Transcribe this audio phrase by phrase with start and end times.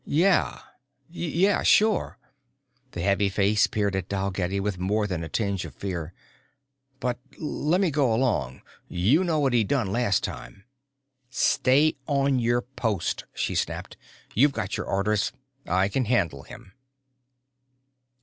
[0.03, 0.59] "Yeah,
[1.11, 2.17] yeah sure."
[2.93, 6.11] The heavy face peered at Dalgetty with more than a tinge of fear.
[6.99, 8.63] "But lemme go along.
[8.87, 10.63] Yuh know what he done last time."
[11.29, 13.95] "Stay on your post!" she snapped.
[14.33, 15.33] "You've got your orders.
[15.67, 16.73] I can handle him."